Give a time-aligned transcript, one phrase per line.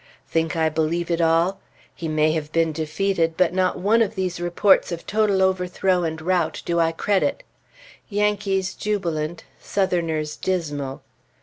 [0.27, 1.59] Think I believe it all?
[1.93, 6.19] He may have been defeated; but not one of these reports of total overthrow and
[6.19, 7.43] rout do I credit.
[8.09, 11.03] Yankees jubilant, Southerners dismal.